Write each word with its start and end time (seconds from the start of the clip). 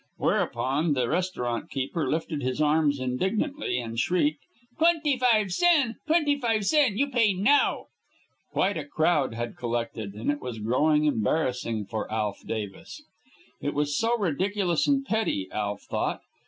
Whereupon 0.17 0.93
the 0.93 1.07
restaurant 1.07 1.69
keeper 1.69 2.09
lifted 2.09 2.41
his 2.41 2.59
arms 2.59 2.99
indignantly 2.99 3.77
and 3.77 3.99
shrieked: 3.99 4.41
"Twenty 4.79 5.15
five 5.19 5.51
sen! 5.51 5.97
Twenty 6.07 6.39
five 6.39 6.65
sen! 6.65 6.97
You 6.97 7.09
pay 7.11 7.35
now!" 7.35 7.85
Quite 8.51 8.77
a 8.77 8.83
crowd 8.85 9.35
had 9.35 9.55
collected, 9.55 10.15
and 10.15 10.31
it 10.31 10.41
was 10.41 10.57
growing 10.57 11.05
embarrassing 11.05 11.85
for 11.85 12.11
Alf 12.11 12.41
Davis. 12.43 13.03
It 13.61 13.75
was 13.75 13.95
so 13.95 14.17
ridiculous 14.17 14.87
and 14.87 15.05
petty, 15.05 15.47
Alf 15.51 15.83
thought. 15.83 16.21